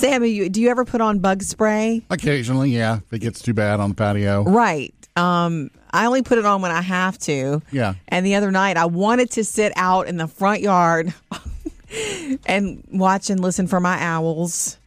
[0.00, 2.00] Sammy, you, do you ever put on bug spray?
[2.08, 4.44] Occasionally, yeah, if it gets too bad on the patio.
[4.44, 4.94] Right.
[5.14, 7.60] Um, I only put it on when I have to.
[7.70, 7.94] Yeah.
[8.08, 11.12] And the other night, I wanted to sit out in the front yard
[12.46, 14.78] and watch and listen for my owls.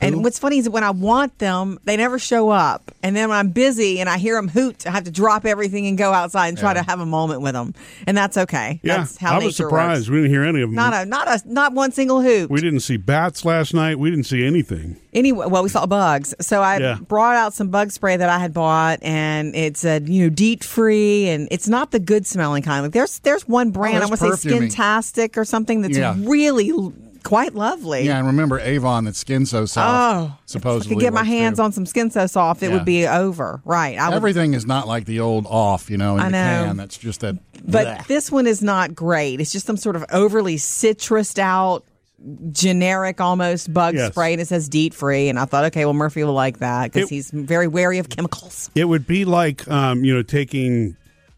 [0.00, 2.90] And what's funny is when I want them, they never show up.
[3.02, 5.86] And then when I'm busy and I hear them hoot, I have to drop everything
[5.86, 7.74] and go outside and try to have a moment with them.
[8.06, 8.80] And that's okay.
[8.82, 10.08] Yeah, that's how I was surprised.
[10.08, 10.10] works.
[10.10, 10.74] We didn't hear any of them.
[10.74, 12.50] Not a not a not one single hoot.
[12.50, 13.98] we didn't see bats last night.
[13.98, 14.96] We didn't see anything.
[15.12, 16.34] Anyway, well, we saw bugs.
[16.40, 16.96] So I Yeah.
[17.00, 20.62] brought out some bug spray that I had bought, and it said, you know, DEET
[20.64, 22.82] free, and it's not the good smelling kind.
[22.84, 24.48] Like there's there's one brand oh, I want to say.
[24.50, 26.14] Skintastic or something that's Yeah.
[26.18, 26.72] really
[27.22, 28.02] quite lovely.
[28.04, 29.88] Yeah, and remember Avon that skin so soft.
[29.88, 31.62] Oh, if I supposedly could get my hands too.
[31.64, 32.74] on some skin so soft, it Yeah.
[32.74, 33.60] would be over.
[33.64, 33.98] Right.
[33.98, 36.64] I would, Everything is not like the old off, you know, in I the know.
[36.68, 36.76] can.
[36.76, 37.36] That's just that.
[37.64, 38.06] but bleh.
[38.06, 39.40] this one is not great.
[39.40, 41.84] It's just some sort of overly citrused out,
[42.52, 44.12] generic almost bug Yes.
[44.12, 45.28] spray, and it says DEET free.
[45.28, 48.70] And I thought, okay, well, Murphy will like that because he's very wary of chemicals.
[48.74, 50.96] It would be like, um, you know, taking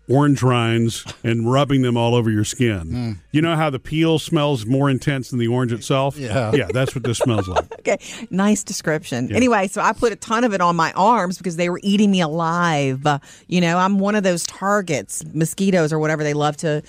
[0.09, 2.81] orange rinds and rubbing them all over your skin.
[2.81, 3.13] Hmm.
[3.31, 6.17] You know how the peel smells more intense than the orange itself?
[6.17, 6.53] Yeah.
[6.55, 7.65] Yeah, that's what this smells like.
[7.83, 7.99] Okay,
[8.31, 9.35] nice description.
[9.35, 12.13] Anyway, so I put a ton of it on my arms because they were eating
[12.13, 13.05] me alive.
[13.05, 16.23] Uh, you know, I'm one of those targets, mosquitoes or whatever.
[16.23, 16.83] They love to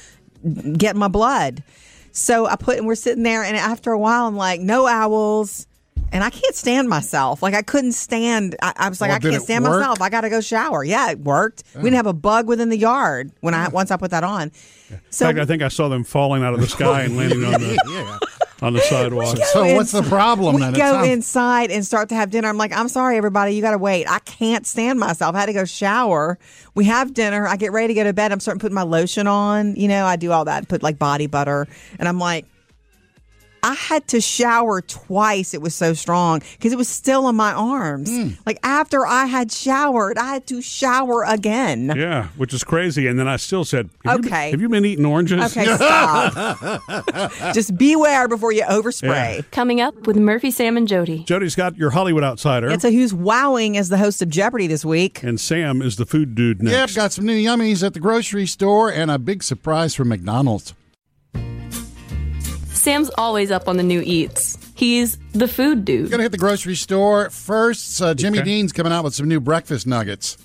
[0.77, 1.63] get my blood.
[2.11, 5.65] So I put, and we're sitting there, and after a while, I'm like, no owls.
[6.13, 7.41] And I can't stand myself.
[7.41, 8.55] Like I couldn't stand.
[8.61, 9.79] I, I was like, Well, I can't stand work?
[9.79, 9.99] myself.
[10.01, 10.83] I got to go shower.
[10.83, 11.63] Yeah, it worked.
[11.75, 14.51] We didn't have a bug within the yard when I once I put that on.
[15.09, 17.43] So In fact, I think I saw them falling out of the sky and landing
[17.43, 18.19] on the yeah.
[18.61, 19.37] on the sidewalk.
[19.37, 20.73] So what's the problem we then?
[20.73, 22.47] Go sounds- inside and start to have dinner.
[22.47, 24.05] I'm like, I'm sorry, everybody, you got to wait.
[24.07, 25.35] I can't stand myself.
[25.35, 26.37] I had to go shower.
[26.75, 27.47] We have dinner.
[27.47, 28.31] I get ready to go to bed.
[28.31, 29.75] I'm starting putting my lotion on.
[29.75, 30.67] You know, I do all that.
[30.67, 32.45] Put like body butter, and I'm like.
[33.63, 35.53] I had to shower twice.
[35.53, 38.09] It was so strong because it was still on my arms.
[38.09, 38.29] Hmm.
[38.45, 41.93] Like after I had showered, I had to shower again.
[41.95, 43.07] Yeah, which is crazy.
[43.07, 44.29] And then I still said, have You Okay.
[44.47, 45.41] been, have you been eating oranges?
[45.55, 46.81] Okay, stop.
[47.53, 49.49] Just beware before you overspray.
[49.51, 51.23] Coming up with Murphy, Sam, and Jody.
[51.23, 52.67] Jody's got your Hollywood Outsider.
[52.67, 55.23] And so, who's wowing as the host of Jeopardy this week?
[55.23, 56.95] and Sam is the food dude next.
[56.95, 60.73] Yep, got some new yummies at the grocery store and a big surprise from McDonald's.
[62.83, 64.57] Sam's always up on the new eats.
[64.75, 66.11] He's the food dude.
[66.11, 68.01] Gonna hit the grocery store first.
[68.01, 68.45] Uh, Jimmy Okay.
[68.45, 70.37] Dean's coming out with some new breakfast nuggets.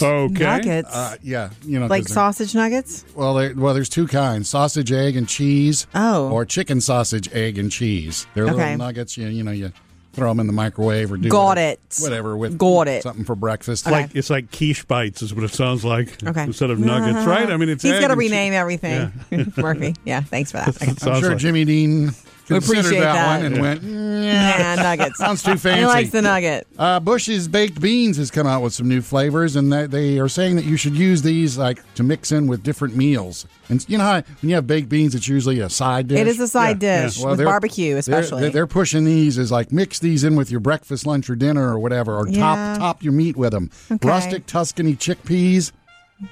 [0.00, 0.32] okay.
[0.44, 0.94] Nuggets.
[0.94, 3.04] Uh, yeah, you know, 'cause like they're- sausage nuggets?
[3.16, 5.88] Well, there, well, there's two kinds: sausage, egg, and cheese.
[5.92, 6.28] Oh.
[6.30, 8.24] or chicken sausage, egg, and cheese.
[8.34, 8.54] They're Okay.
[8.54, 9.16] little nuggets.
[9.18, 9.72] You, you know, you
[10.12, 11.98] throw them in the microwave or do Got whatever, it.
[12.00, 13.02] whatever with Got it.
[13.02, 13.86] something for breakfast.
[13.86, 14.02] Okay.
[14.02, 16.22] Like it's like quiche bites is what it sounds like.
[16.22, 16.42] Okay.
[16.44, 17.30] Instead of nuggets, uh-huh.
[17.30, 17.50] right?
[17.50, 19.12] I mean, it's He's egg got to and che- rename everything.
[19.56, 19.94] Murphy.
[20.04, 20.76] Yeah, thanks for that.
[21.06, 22.10] I'm sure like- Jimmy Dean
[22.54, 23.36] considered appreciate that, that.
[23.38, 23.60] one and Yeah.
[23.62, 24.74] went, yeah.
[24.76, 25.18] Nah, nuggets.
[25.18, 25.80] Sounds too fancy.
[25.80, 26.66] He likes the nugget.
[26.78, 30.28] Uh, Bush's Baked Beans has come out with some new flavors, and they, they are
[30.28, 33.46] saying that you should use these like to mix in with different meals.
[33.68, 36.18] And you know how when you have baked beans, it's usually a side dish.
[36.18, 37.06] It is a side Yeah, yeah.
[37.06, 38.42] dish Well, with barbecue, especially.
[38.42, 41.68] They're, they're pushing these as like mix these in with your breakfast, lunch, or dinner,
[41.72, 42.40] or whatever, or Yeah.
[42.40, 43.70] top top your meat with them.
[43.90, 44.06] Okay.
[44.08, 45.72] Rustic Tuscany chickpeas,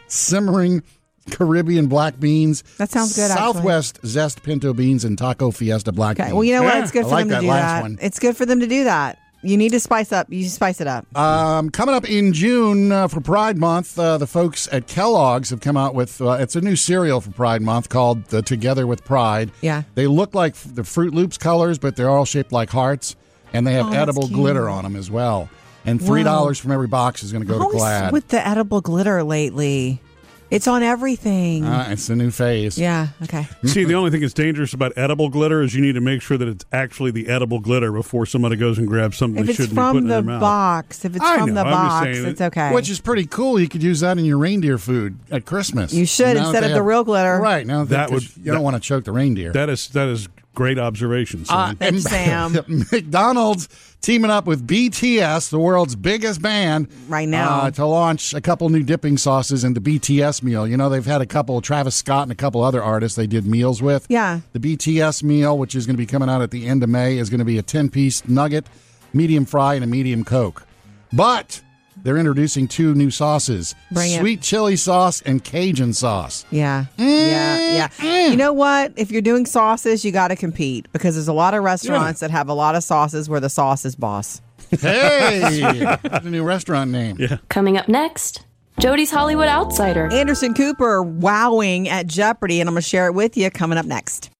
[0.08, 0.82] simmering
[1.30, 2.62] Caribbean black beans.
[2.78, 3.52] That sounds good, actually.
[3.54, 6.24] Southwest zest pinto beans and taco fiesta black okay.
[6.28, 6.34] beans.
[6.34, 6.78] Well, you know what?
[6.78, 7.82] It's good I for like them to that do last that.
[7.82, 7.98] one.
[8.00, 9.18] It's good for them to do that.
[9.40, 10.26] You need to spice up.
[10.30, 11.06] You spice it up.
[11.16, 15.60] Um, coming up in June uh, for Pride Month, uh, the folks at Kellogg's have
[15.60, 19.04] come out with uh, it's a new cereal for Pride Month called the Together with
[19.04, 19.52] Pride.
[19.60, 19.84] Yeah.
[19.94, 23.14] they look like the Froot Loops colors, but they're all shaped like hearts,
[23.52, 25.48] and they have Oh, edible glitter on them as well.
[25.86, 28.12] And three dollars from every box is going to go to Always GLAAD.
[28.12, 30.02] with the edible glitter lately.
[30.50, 31.64] It's on everything.
[31.64, 32.78] uh, it's the new phase.
[32.78, 33.08] yeah.
[33.24, 33.46] Okay.
[33.64, 36.38] See, the only thing that's dangerous about edible glitter is you need to make sure
[36.38, 39.56] that it's actually the edible glitter before somebody goes and grabs something If they it's
[39.58, 40.40] shouldn't from putting the in their mouth.
[40.40, 42.72] box, if it's I from know, the I'm box, saying it's okay.
[42.72, 43.60] Which is pretty cool.
[43.60, 45.92] You could use that in your reindeer food at Christmas.
[45.92, 47.38] You should, Now instead they of the real glitter.
[47.38, 49.52] Right now, That that would- you don't want to choke the reindeer.
[49.52, 51.44] That is that is great observation.
[51.48, 51.76] Uh, Sam.
[51.76, 52.84] Thank you, Sam.
[52.90, 53.68] McDonald's
[54.00, 57.60] teaming up with BTS, the world's biggest band, Right now.
[57.60, 60.66] uh, to launch a couple new dipping sauces in the BTS meal.
[60.66, 63.46] You know, they've had a couple, Travis Scott and a couple other artists they did
[63.46, 64.04] meals with.
[64.08, 64.40] Yeah.
[64.52, 67.18] The BTS meal, which is going to be coming out at the end of May,
[67.18, 68.66] is going to be a 10 piece nugget,
[69.12, 70.64] medium fry, and a medium Coke.
[71.12, 71.62] But
[72.02, 74.20] they're introducing two new sauces Bring it.
[74.20, 76.44] sweet chili sauce and Cajun sauce.
[76.50, 76.86] Yeah.
[76.96, 77.58] Yeah.
[77.72, 77.88] Yeah.
[77.88, 78.30] Mm-hmm.
[78.32, 78.92] You know what?
[78.96, 82.30] If you're doing sauces, you got to compete because there's a lot of restaurants that
[82.30, 84.40] have a lot of sauces where the sauce is boss.
[84.70, 85.60] Hey,
[86.02, 87.16] that's a new restaurant name.
[87.18, 87.38] Yeah.
[87.48, 88.44] Coming up next,
[88.78, 90.08] Jody's Hollywood Outsider.
[90.12, 93.86] Anderson Cooper wowing at Jeopardy, and I'm going to share it with you coming up
[93.86, 94.30] next.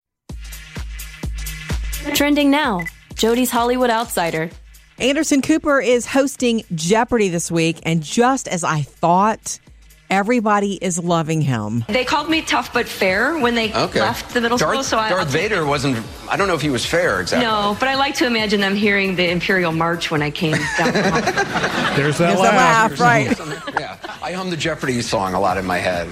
[2.15, 2.85] Trending now.
[3.15, 4.51] Jody's Hollywood Outsider.
[4.99, 9.61] Anderson Cooper is hosting Jeopardy this week, and just as I thought,
[10.11, 11.85] everybody is loving him.
[11.89, 14.01] They called me tough but fair when they Okay.
[14.01, 14.83] left the middle Darth, school.
[14.83, 16.05] So I, Darth I'll Vader wasn't.
[16.29, 17.47] I don't know if he was fair exactly.
[17.47, 20.93] No, but I like to imagine them hearing the Imperial March when I came down.
[20.93, 21.93] the.
[21.95, 22.99] There's that There's a laugh.
[22.99, 23.39] laugh, right?
[23.79, 26.09] Yeah, I hum the Jeopardy song a lot in my head.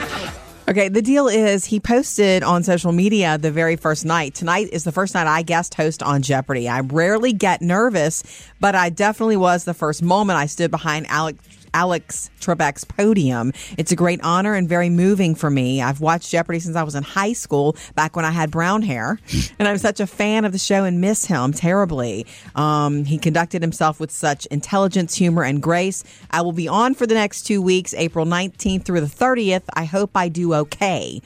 [0.68, 4.34] Okay, the deal is he posted on social media the very first night.
[4.34, 6.68] Tonight is the first night I guest host on Jeopardy.
[6.68, 8.24] I rarely get nervous,
[8.58, 11.38] but I definitely was the first moment I stood behind Alex.
[11.74, 13.52] Alex Trebek's podium.
[13.76, 15.82] It's a great honor and very moving for me.
[15.82, 19.18] I've watched Jeopardy since I was in high school, back when I had brown hair,
[19.58, 22.26] and I'm such a fan of the show and miss him terribly.
[22.54, 26.04] Um, he conducted himself with such intelligence, humor, and grace.
[26.30, 29.64] I will be on for the next two weeks, April 19th through the 30th.
[29.74, 31.20] I hope I do okay.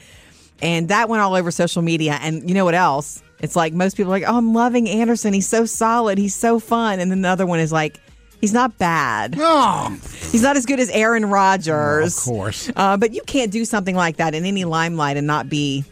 [0.61, 2.19] And that went all over social media.
[2.21, 3.23] And you know what else?
[3.39, 5.33] It's like most people are like, oh, I'm loving Anderson.
[5.33, 6.17] He's so solid.
[6.17, 6.99] He's so fun.
[6.99, 7.99] And then the other one is like,
[8.41, 9.35] he's not bad.
[9.37, 9.97] Oh,
[10.31, 12.17] He's not as good as Aaron Rodgers.
[12.17, 12.71] of course.
[12.75, 15.83] Uh, but you can't do something like that in any limelight and not be,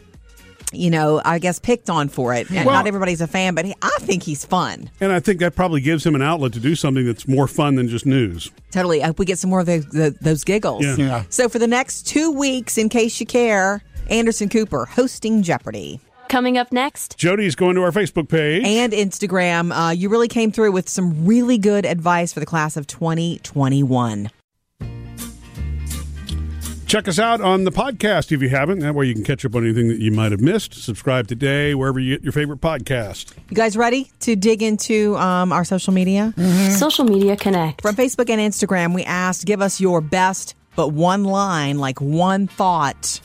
[0.72, 2.48] you know, I guess picked on for it.
[2.50, 4.88] And Well- not everybody's a fan, but he, I think he's fun.
[5.00, 7.74] And I think that probably gives him an outlet to do something that's more fun
[7.74, 8.50] than just news.
[8.70, 9.02] Totally.
[9.02, 10.84] I hope we get some more of those, the, those giggles.
[10.84, 10.96] Yeah.
[10.96, 11.24] Yeah.
[11.28, 16.00] So for the next two weeks, in case you care, Anderson Cooper hosting Jeopardy.
[16.30, 18.64] Coming up next, Jody's going to our Facebook page.
[18.64, 19.72] and Instagram.
[19.76, 24.30] Uh, you really came through with some really good advice for the class of 2021.
[26.86, 28.78] Check us out on the podcast if you haven't.
[28.78, 30.72] That way you can catch up on anything that you might have missed.
[30.74, 33.34] Subscribe today wherever you get your favorite podcast.
[33.48, 36.32] You guys ready to dig into um, our social media?
[36.70, 37.82] Social Media Connect.
[37.82, 42.46] From Facebook and Instagram, we asked give us your best, but one line, like one
[42.46, 43.20] thought,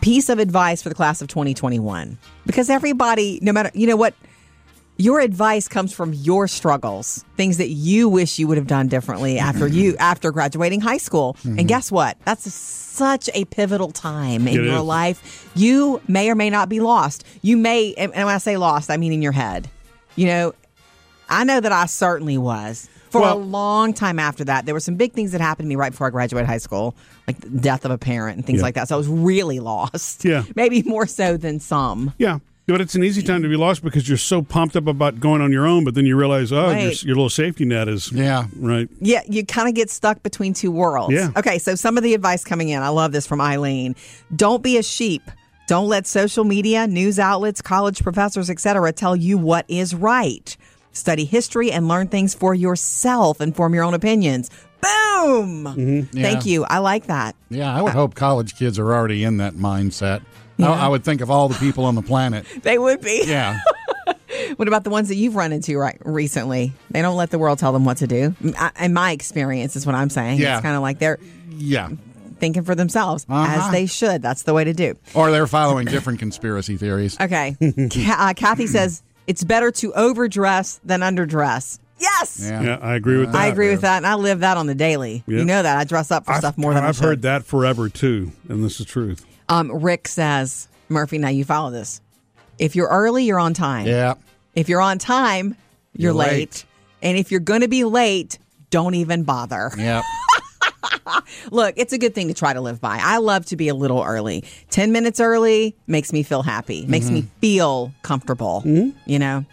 [0.00, 2.18] piece of advice for the class of 2021.
[2.46, 4.14] Because everybody, no matter, you know what?
[4.96, 9.38] Your advice comes from your struggles, things that you wish you would have done differently
[9.38, 10.02] after you mm-hmm.
[10.02, 11.38] after graduating high school.
[11.42, 11.66] And mm-hmm.
[11.66, 12.18] guess what?
[12.26, 14.82] That's such a pivotal time in It your is.
[14.82, 15.50] life.
[15.54, 17.24] You may or may not be lost.
[17.40, 19.70] You may, and when I say lost, I mean in your head.
[20.16, 20.54] You know,
[21.30, 22.90] I know that I certainly was.
[23.10, 25.68] For Well- a long time after that, there were some big things that happened to
[25.68, 26.94] me right before I graduated high school,
[27.26, 28.62] like the death of a parent and things Yeah.
[28.64, 28.88] like that.
[28.88, 30.24] So I was really lost.
[30.24, 30.44] Yeah.
[30.54, 32.12] Maybe more so than some.
[32.18, 32.38] Yeah.
[32.66, 35.40] But it's an easy time to be lost because you're so pumped up about going
[35.42, 37.02] on your own, but then you realize, oh, your, Right.
[37.02, 38.12] your little safety net is.
[38.12, 38.44] Yeah.
[38.56, 38.88] Right.
[39.00, 41.12] Yeah, you kind of get stuck between two worlds.
[41.12, 41.30] Yeah.
[41.36, 43.96] Okay, so some of the advice coming in, I love this from Eileen.
[44.36, 45.22] Don't be a sheep.
[45.66, 48.92] Don't let social media, news outlets, college professors, etc.
[48.92, 50.56] tell you what is right.
[50.92, 54.50] Study history and learn things for yourself and form your own opinions.
[54.80, 55.64] Boom!
[55.64, 56.20] Mm-hmm.
[56.20, 56.64] Thank you.
[56.64, 57.36] I like that.
[57.50, 60.22] Yeah, I would hope college kids are already in that mindset.
[60.58, 62.44] I, I would think of all the people on the planet.
[62.62, 63.22] They would be.
[63.26, 63.58] Yeah.
[64.56, 66.72] What about the ones that you've run into right recently?
[66.90, 68.34] They don't let the world tell them what to do.
[68.58, 70.38] I- In my experience, is what I'm saying.
[70.38, 70.56] Yeah.
[70.56, 71.18] It's kind of like they're
[71.50, 71.90] Yeah.
[72.38, 73.66] thinking for themselves, Uh-huh.
[73.66, 74.22] as they should.
[74.22, 74.94] That's the way to do.
[75.14, 77.16] Or they're following different conspiracy theories.
[77.20, 77.56] Okay.
[77.92, 81.78] Ca- uh, Kathy says it's better to overdress than underdress.
[82.00, 82.40] Yes.
[82.42, 82.62] Yeah.
[82.62, 83.38] Yeah, I agree with that.
[83.40, 85.22] I agree with that, and I live that on the daily.
[85.28, 85.38] Yeah.
[85.38, 87.04] You know that I dress up for I've, stuff more than I I've should.
[87.04, 89.24] heard that forever too, and this is truth.
[89.48, 92.00] Um, Rick says, Murphy, now you follow this.
[92.58, 93.86] If you're early, you're on time.
[93.86, 94.14] Yeah.
[94.56, 95.54] If you're on time,
[95.94, 96.30] you're, You're late.
[96.30, 96.64] late.
[97.02, 98.38] And if you're going to be late,
[98.70, 99.70] don't even bother.
[99.78, 100.02] Yeah.
[101.50, 102.98] Look, it's a good thing to try to live by.
[103.00, 104.44] I love to be a little early.
[104.70, 108.62] 10 minutes early makes me feel happy, makes me feel comfortable,
[109.06, 109.44] you know?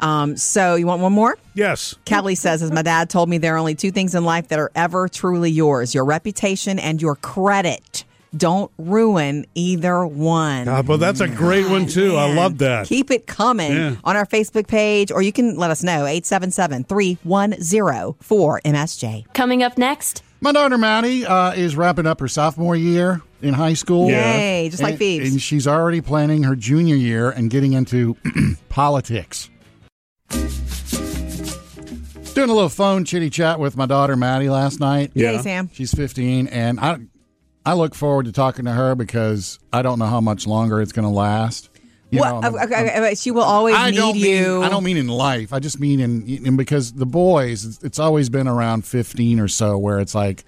[0.00, 1.38] Um, so, you want one more?
[1.54, 1.94] Yes.
[2.04, 4.58] Kelly says, as my dad told me, there are only two things in life that
[4.58, 8.04] are ever truly yours your reputation and your credit.
[8.36, 10.66] Don't ruin either one.
[10.66, 12.16] Uh, but that's a great one too.
[12.16, 12.88] I love that.
[12.88, 13.94] Keep it coming Yeah.
[14.02, 19.32] on our Facebook page, or you can let us know 877 310 4MSJ.
[19.34, 23.72] Coming up next, My daughter Maddie uh, is wrapping up her sophomore year in high
[23.72, 24.10] school.
[24.10, 24.36] Yeah.
[24.36, 25.32] Yay, just like and, Phoebes.
[25.32, 28.14] and she's already planning her junior year and getting into
[28.68, 29.48] politics.
[30.28, 30.50] Doing
[32.50, 35.12] a little phone chitty chat with my daughter Maddie last night.
[35.14, 35.40] Yay, Yeah.
[35.40, 35.70] Sam.
[35.72, 36.98] She's 15, and I
[37.64, 40.92] I look forward to talking to her because I don't know how much longer it's
[40.92, 41.70] going to last.
[42.14, 42.40] You What?
[42.42, 44.54] know, okay, okay, she will always I need don't you.
[44.56, 45.52] Mean, I don't mean in life.
[45.52, 47.64] I just mean in, in because the boys.
[47.64, 50.44] It's, it's always been around fifteen or so, where it's like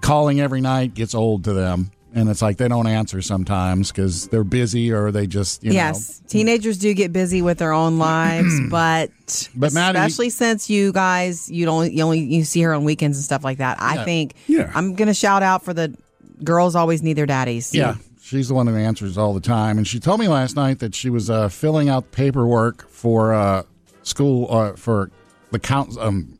[0.00, 4.28] calling every night gets old to them, and it's like they don't answer sometimes because
[4.28, 8.60] they're busy or they just you yes, teenagers do get busy with their own lives,
[8.70, 9.10] but,
[9.54, 13.18] But Maddie- especially since you guys you don't you only you see her on weekends
[13.18, 13.80] and stuff like that.
[13.82, 14.04] I Yeah.
[14.04, 14.72] think Yeah.
[14.74, 15.94] I'm gonna shout out for the
[16.42, 17.74] girls always need their daddies.
[17.74, 17.94] know, yeah.
[18.28, 20.94] She's the one who answers all the time, and she told me last night that
[20.94, 23.62] she was uh, filling out paperwork for uh,
[24.02, 25.10] school uh, for
[25.50, 26.02] the council.
[26.02, 26.37] Um,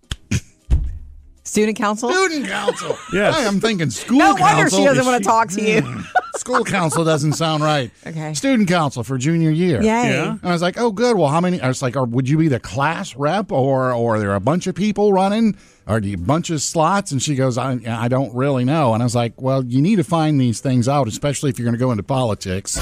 [1.49, 2.11] Student council?
[2.12, 2.99] student council.
[3.12, 3.35] Yes.
[3.47, 4.35] I'm thinking school council.
[4.35, 4.57] no council.
[4.59, 5.81] wonder she doesn't want to talk to you.
[5.81, 6.00] Hmm.
[6.37, 7.90] School council doesn't sound right.
[8.07, 8.35] Okay.
[8.35, 9.81] Student council for junior year.
[9.81, 9.87] Yay.
[9.87, 10.33] Yeah.
[10.33, 11.17] And I was like, oh, good.
[11.17, 11.59] Well, how many?
[11.61, 14.40] I was like, or would you be the class rep, or or are there a
[14.40, 17.12] bunch of people running, or do you a bunch of slots?
[17.12, 18.93] And she goes, I, I don't really know.
[18.93, 21.64] And I was like, well, you need to find these things out, especially if you're
[21.64, 22.73] going to go into politics.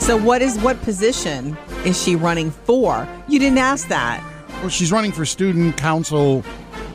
[0.00, 3.08] So what is what position is she running for?
[3.28, 4.22] You didn't ask that.
[4.60, 6.42] Well, she's running for student council,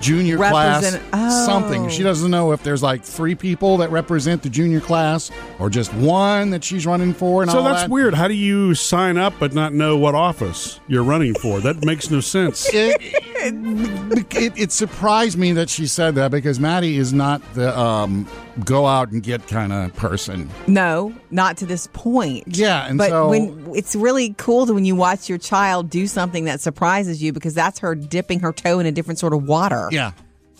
[0.01, 1.45] junior class, oh.
[1.45, 1.89] something.
[1.89, 2.07] She oh.
[2.07, 6.49] doesn't know if there's like three people that represent the junior class, or just one
[6.49, 7.43] that she's running for.
[7.43, 7.89] And So all that's that.
[7.89, 8.13] weird.
[8.13, 11.59] How do you sign up but not know what office you're running for?
[11.59, 12.67] That makes no sense.
[12.73, 13.01] it,
[13.43, 18.27] it, it surprised me that she said that because Maddie is not the um,
[18.65, 20.49] go out and get kind of person.
[20.67, 22.43] No, not to this point.
[22.55, 26.07] Yeah, and but so- when it's really cool to when you watch your child do
[26.07, 29.43] something that surprises you because that's her dipping her toe in a different sort of
[29.47, 29.89] water.
[29.91, 30.11] Yeah.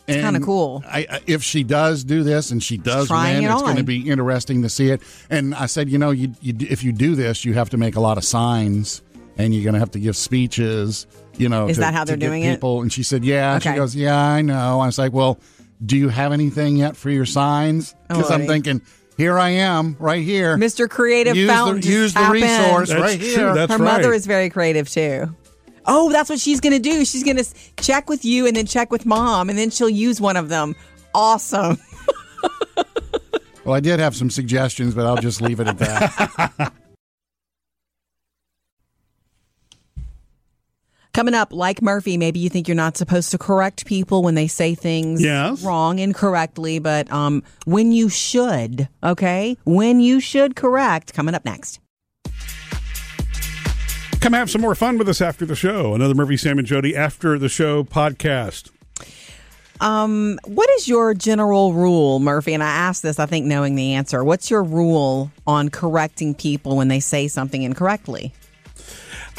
[0.07, 0.83] It's kinda cool.
[0.87, 3.83] I, I- if she does do this and she does win, it it's going to
[3.83, 5.01] be interesting to see it.
[5.29, 7.95] And I said, you know, you, you, if you do this, you have to make
[7.95, 9.01] a lot of signs
[9.37, 11.07] and you're going to have to give speeches.
[11.37, 12.55] You know, Is to- that how they're get doing it?
[12.55, 12.81] people.
[12.81, 13.53] And she said, yeah.
[13.55, 14.79] And She goes, yeah, I know.
[14.81, 15.39] I was like, well,
[15.85, 17.95] do you have anything yet for your signs?
[18.09, 18.81] Oh, because I'm thinking,
[19.17, 20.57] here I am, right here.
[20.57, 20.89] Mr.
[20.89, 21.81] Creative use Fountain.
[21.81, 22.41] the, use the tap in.
[22.41, 23.27] resource That's right true.
[23.29, 23.53] here.
[23.55, 23.97] That's Her right.
[23.97, 25.35] mother is very creative too.
[25.85, 27.03] Oh, that's what she's going to do.
[27.05, 27.45] She's going to
[27.77, 30.75] check with you and then check with mom, and then she'll use one of them.
[31.15, 31.77] Awesome.
[33.65, 36.73] well, I did have some suggestions, but I'll just leave it at that.
[41.21, 44.47] Coming up, like Murphy, maybe you think you're not supposed to correct people when they
[44.47, 45.63] say things Yes.
[45.63, 49.55] wrong, incorrectly, but um, when you should, okay?
[49.63, 51.13] When you should correct.
[51.13, 51.79] Coming up next.
[54.19, 55.93] Come have some more fun with us after the show.
[55.93, 58.71] Another Murphy, Sam, and Jody after the show podcast.
[59.79, 62.55] Um, what is your general rule, Murphy?
[62.55, 64.23] And I asked this, I think, knowing the answer.
[64.23, 68.33] What's your rule on correcting people when they say something incorrectly?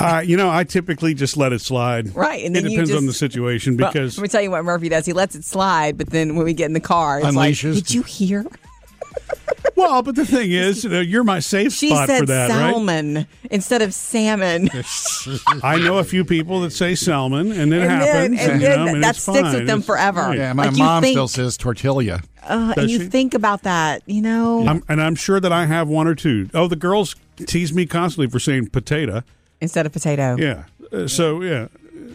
[0.02, 2.14] Uh, you know, I typically just let it slide.
[2.14, 4.50] Right, and then it you depends on the situation Well, because let me tell you
[4.50, 5.06] what Murphy does.
[5.06, 7.74] He lets it slide, but then when we get in the car, it's like, Unleashes.
[7.74, 8.44] did you hear?
[9.76, 12.50] well, but the thing is, you know, you're my safe She spot said for that,
[12.50, 12.72] right?
[12.72, 14.68] salmon instead of salmon.
[15.62, 18.38] I know a few people that say salmon, and then it and happens.
[18.38, 19.54] then, and you then know, I that it's sticks fine.
[19.54, 20.34] with them It's- forever.
[20.34, 22.20] yeah, my Like mom think- still says tortilla.
[22.42, 23.06] Uh, and you she?
[23.06, 26.48] think about that, you know, I'm, and I'm sure that I have one or two.
[26.54, 29.22] Oh, the girls tease me constantly for saying potato.
[29.62, 30.36] Instead of potato.
[30.38, 30.64] Yeah.
[30.92, 31.68] Uh, so yeah.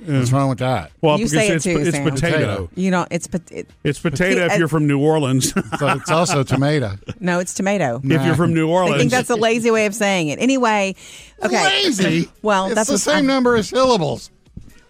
[0.06, 0.92] What's wrong with that?
[1.02, 2.10] Well, You because say it it's, too, it's Sam.
[2.10, 2.38] potato.
[2.38, 2.70] Potato.
[2.76, 5.52] You know, it's pot- it, It's potato if you're from New Orleans.
[5.80, 6.98] So it's also tomato.
[7.20, 8.00] no, it's tomato.
[8.04, 8.96] if you're from New Orleans.
[8.96, 10.40] I think that's a lazy way of saying it.
[10.40, 10.96] Anyway,
[11.44, 11.66] okay.
[11.84, 12.30] Lazy.
[12.42, 14.32] Well, it's that's the what same I'm- number of syllables.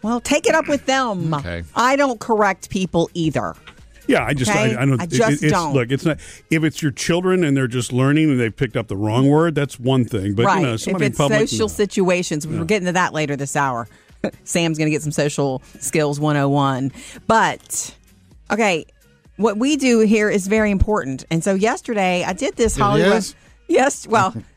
[0.03, 1.33] Well, take it up with them.
[1.33, 1.63] Okay.
[1.75, 3.55] I don't correct people either.
[4.07, 4.75] Yeah, I just Okay?
[4.75, 4.99] I, I don't.
[4.99, 5.73] I it- it's, don't.
[5.73, 8.87] Look, it's not if it's your children and they're just learning and they've picked up
[8.87, 9.55] the wrong word.
[9.55, 10.33] That's one thing.
[10.33, 10.59] But right.
[10.59, 11.49] you know, if it's public.
[11.49, 11.73] social no.
[11.73, 13.87] situations, we're getting to that later this hour.
[14.43, 16.91] Sam's going to get some social skills 101.
[17.27, 17.95] But,
[18.51, 18.85] okay,
[19.35, 21.25] what we do here is very important.
[21.29, 23.25] And so yesterday I did this It Hollywood.
[23.67, 24.07] Yes.
[24.07, 24.33] Well,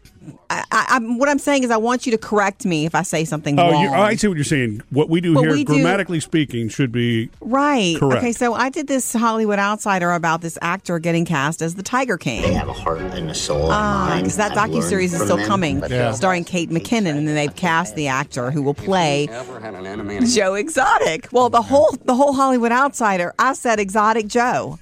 [0.50, 3.02] I, I, I'm, what I'm saying is I want you to correct me if I
[3.02, 3.82] say something Oh, wrong.
[3.82, 4.82] you, I see what you're saying.
[4.90, 7.96] What we do What here, we do- grammatically speaking, should be Right.
[7.98, 8.18] Correct.
[8.22, 12.16] Okay, so I did this Hollywood Outsider about this actor getting cast as the Tiger
[12.18, 12.42] King.
[12.42, 13.64] They have a heart and a soul.
[13.64, 14.52] and ah, because mind.
[14.52, 15.46] that I've docu series is still them.
[15.46, 16.12] coming, Yeah.
[16.12, 19.86] starring Kate McKinnon, and then they've cast the actor who will play Ever had an
[19.86, 21.28] enemy in Joe Exotic.
[21.32, 24.78] Well, the whole the whole Hollywood Outsider, I said Exotic Joe.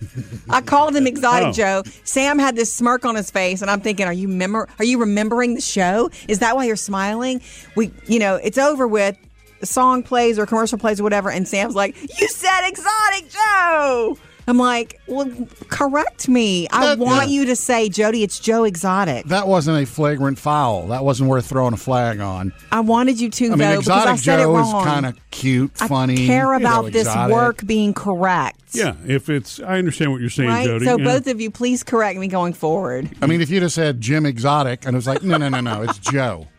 [0.50, 1.52] I called him Exotic Oh.
[1.52, 1.82] Joe.
[2.04, 4.98] Sam had this smirk on his face, and I'm thinking, are you memor- Are you
[4.98, 6.10] remembering the show?
[6.28, 7.40] Is that why you're smiling?
[7.76, 9.16] We, you know, it's over with.
[9.60, 14.16] The song plays or commercial plays or whatever, and Sam's like, "You said Exotic Joe."
[14.48, 15.30] I'm like, "Well,
[15.68, 16.66] correct me.
[16.72, 17.34] I That- want yeah.
[17.34, 20.88] you to say, Jody, it's Joe Exotic." That wasn't a flagrant foul.
[20.88, 22.52] That wasn't worth throwing a flag on.
[22.72, 24.84] I wanted you to I mean, though because I Exotic said Joe it is wrong.
[24.84, 25.84] kind of cute, funny.
[25.84, 26.26] I funny.
[26.26, 28.56] care you know, about this work being correct.
[28.72, 28.94] yeah.
[29.06, 30.66] If it's, I understand what you're saying, Right.
[30.66, 30.84] Jody.
[30.86, 31.04] so yeah.
[31.04, 33.08] both of you, please correct me going forward.
[33.22, 35.60] I mean, if you'd have said Jim Exotic, and it was like, no, no, no,
[35.60, 36.46] no, it's Joe.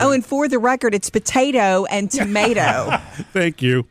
[0.00, 2.96] Oh, and for the record, it's potato and tomato.
[3.34, 3.86] Thank you.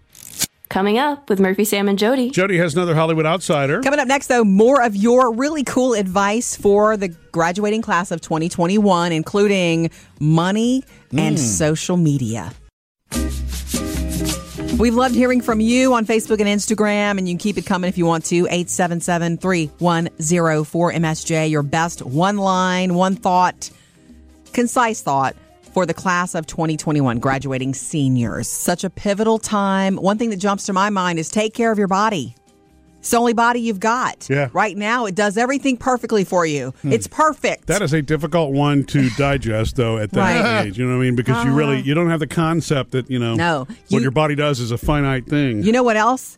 [0.71, 2.29] Coming up with Murphy, Sam, and Jody.
[2.29, 3.81] Jody has another Hollywood outsider.
[3.81, 8.21] Coming up next, though, more of your really cool advice for the graduating class of
[8.21, 11.43] 2021, including money and hmm.
[11.43, 12.53] social media.
[14.79, 17.89] We've loved hearing from you on Facebook and Instagram, and you can keep it coming
[17.89, 18.45] if you want to.
[18.45, 21.49] 877 310 4MSJ.
[21.49, 23.69] Your best one line, one thought,
[24.53, 25.35] concise thought
[25.73, 28.49] for the class of 2021, graduating seniors.
[28.49, 29.95] Such a pivotal time.
[29.95, 32.35] One thing that jumps to my mind is take care of your body.
[32.99, 34.27] It's the only body you've got.
[34.29, 34.49] Yeah.
[34.53, 36.71] Right now, it does everything perfectly for you.
[36.83, 37.65] It's perfect.
[37.65, 40.37] That is a difficult one to digest, though, at that Right.
[40.37, 40.63] Uh-huh.
[40.67, 40.77] age.
[40.77, 41.15] You know what I mean?
[41.15, 43.59] Because you really you don't have the concept that you know No.
[43.67, 45.63] what You- your body does is a finite thing.
[45.63, 46.37] You know what else?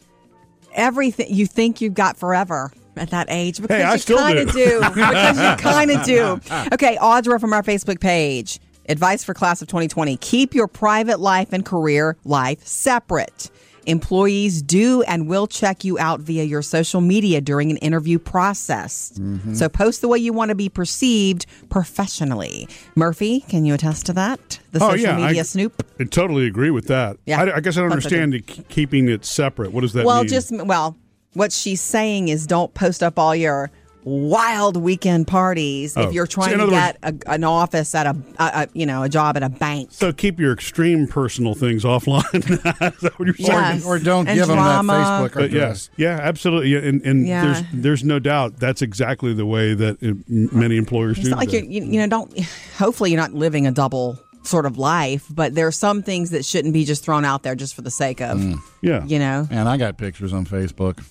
[0.74, 4.66] Everything you think you've got forever at that age because Hey, you kind of do.
[4.66, 4.80] do.
[4.80, 6.40] because you kind of do.
[6.74, 8.60] Okay, Audra from our Facebook page.
[8.90, 10.18] Advice for class of 2020.
[10.18, 13.50] Keep your private life and career life separate.
[13.86, 19.14] Employees do and will check you out via your social media during an interview process.
[19.18, 19.54] Mm-hmm.
[19.56, 22.68] So post the way you want to be perceived professionally.
[22.96, 24.60] Murphy, can you attest to that?
[24.72, 25.86] The oh social yeah, media I, snoop?
[26.00, 27.18] I totally agree with that.
[27.26, 27.42] Yeah.
[27.42, 29.74] I, I guess I don't That's understand the, keeping it separate.
[29.74, 30.32] What does that well, mean?
[30.32, 30.98] Well, just well,
[31.34, 33.70] what she's saying is don't post up all your
[34.06, 36.02] wild weekend parties Oh.
[36.08, 38.86] if you're trying in to other get a, an office at a, a, a you
[38.86, 39.90] know a job at a bank.
[39.92, 42.24] so keep your extreme personal things offline.
[42.36, 43.50] is that what you're saying?
[43.50, 43.86] Yes.
[43.86, 44.84] Or don't And give them that.
[44.84, 45.52] Facebook But address.
[45.52, 46.70] yes, yeah, absolutely.
[46.70, 47.46] Yeah, and and Yeah.
[47.46, 51.32] there's there's no doubt that's exactly the way that uh, m- many employers It's do.
[51.32, 52.38] not like you're, you, you know don't.
[52.78, 56.44] Hopefully, you're not living a double sort of life, but there are some things that
[56.44, 58.58] shouldn't be just thrown out there just for the sake of Mm.
[58.82, 59.48] yeah, you know.
[59.50, 61.02] And I got pictures on Facebook.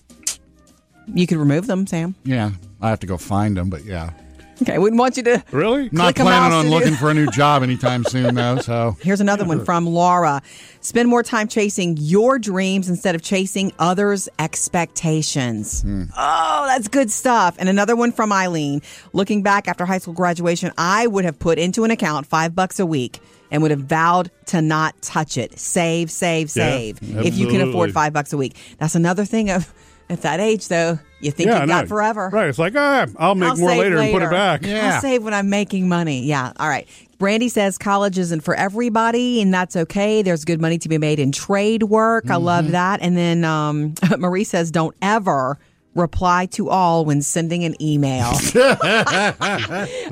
[1.06, 2.14] You could remove them, Sam.
[2.24, 4.10] Yeah, I have to go find them, but yeah.
[4.60, 5.42] Okay, wouldn't want you to.
[5.50, 5.88] really.
[5.90, 8.58] Not Click a planning mouse on looking for a new job anytime soon, though.
[8.58, 10.40] So Here's another one from Laura.
[10.80, 15.82] Spend more time chasing your dreams instead of chasing others' expectations.
[15.82, 16.04] Hmm.
[16.16, 17.56] Oh, that's good stuff.
[17.58, 18.82] And another one from Eileen.
[19.12, 22.78] Looking back after high school graduation, I would have put into an account five bucks
[22.78, 23.18] a week
[23.50, 25.58] and would have vowed to not touch it.
[25.58, 26.98] Save, save, Yeah, save.
[27.26, 28.54] if you can afford five bucks a week.
[28.78, 29.72] That's another thing of
[30.12, 32.28] at that age, though, you think yeah, you've got forever.
[32.32, 32.48] Right.
[32.48, 34.62] It's like ah, I'll make I'll more save later, and put it back.
[34.64, 34.94] Yeah.
[34.94, 36.24] I'll save when I'm making money.
[36.24, 36.52] Yeah.
[36.58, 36.86] All right.
[37.18, 40.22] Brandy says college isn't for everybody, and that's okay.
[40.22, 42.28] There's good money to be made in trade work.
[42.30, 42.72] I love Mm-hmm.
[42.72, 43.00] that.
[43.00, 45.58] And then um, Marie says, don't ever
[45.94, 48.24] reply to all when sending an email.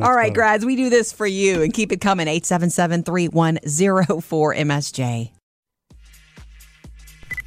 [0.05, 2.29] all right, grads, we do this for you and keep it coming.
[2.29, 5.31] 877 3104 MSJ.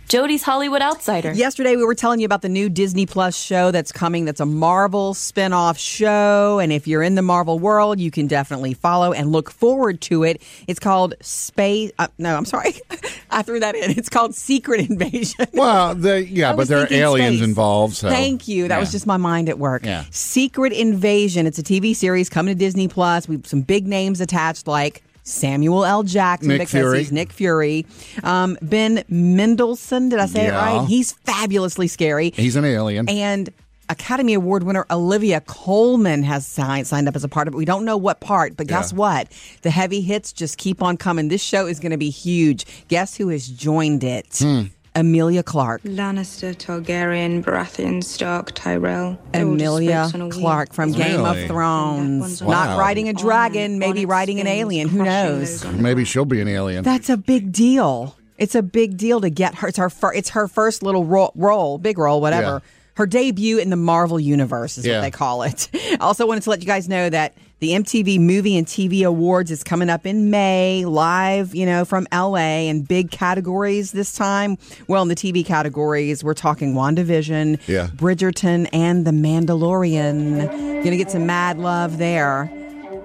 [0.09, 1.31] Jody's Hollywood Outsider.
[1.33, 4.25] Yesterday, we were telling you about the new Disney Plus show that's coming.
[4.25, 6.59] That's a Marvel spin-off show.
[6.59, 10.23] And if you're in the Marvel world, you can definitely follow and look forward to
[10.23, 10.41] it.
[10.67, 11.91] It's called Space.
[11.97, 12.73] Uh, no, I'm sorry.
[13.31, 13.89] I threw that in.
[13.91, 15.47] It's called Secret Invasion.
[15.53, 17.47] well, the, yeah, but there are aliens space.
[17.47, 17.95] involved.
[17.95, 18.67] So Thank you.
[18.67, 19.83] That was just my mind at work.
[19.83, 20.05] Yeah.
[20.11, 21.47] Secret Invasion.
[21.47, 23.27] It's a TV series coming to Disney Plus.
[23.27, 26.03] We've some big names attached like Samuel L.
[26.03, 26.97] Jackson Nick because Fury.
[26.99, 27.85] he's Nick Fury.
[28.23, 30.09] Um, ben Mendelsohn.
[30.09, 30.85] Did I say it right?
[30.87, 32.31] He's fabulously scary.
[32.35, 33.07] He's an alien.
[33.09, 33.49] And
[33.89, 37.57] Academy Award winner Olivia Colman has signed, signed up as a part of it.
[37.57, 38.97] We don't know what part, but guess Yeah.
[38.97, 39.27] what?
[39.61, 41.27] The heavy hits just keep on coming.
[41.27, 42.65] This show is going to be huge.
[42.87, 44.37] Guess who has joined it?
[44.39, 44.63] Hmm.
[44.95, 45.81] Emilia Clarke.
[45.83, 49.17] Lannister, Targaryen, Baratheon, Stark, Tyrell.
[49.31, 50.39] They're all just Emilia spokes on a wheel.
[50.39, 51.41] Clarke from Game Really?
[51.43, 52.21] of Thrones.
[52.21, 54.89] One's on Not riding a dragon, and maybe on riding an alien.
[54.89, 55.65] Who knows?
[55.65, 56.83] Maybe she'll be an alien.
[56.83, 58.15] That's a big deal.
[58.37, 59.67] It's a big deal to get her.
[59.69, 59.89] It's her.
[59.89, 62.61] Fir- it's her first little ro- role, big role, whatever.
[62.63, 62.69] Yeah.
[62.95, 64.97] Her debut in the Marvel universe is Yeah.
[64.97, 65.69] what they call it.
[65.73, 69.49] I also wanted to let you guys know that the MTV Movie and TV Awards
[69.49, 74.57] is coming up in May, live, you know, from LA, and big categories this time.
[74.89, 77.87] Well, in the TV categories, we're talking WandaVision, Yeah.
[77.95, 80.83] Bridgerton, and The Mandalorian.
[80.83, 82.51] Gonna get some mad love there.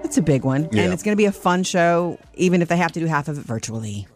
[0.03, 0.81] That's a big one, Yeah.
[0.83, 3.37] and it's gonna be a fun show, even if they have to do half of
[3.37, 4.07] it virtually.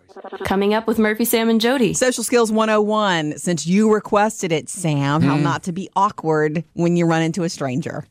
[0.44, 1.94] Coming up with Murphy, Sam, and Jody.
[1.94, 3.38] Social Skills 101.
[3.38, 5.44] Since you requested it, Sam, how Hmm.
[5.44, 8.04] not to be awkward when you run into a stranger.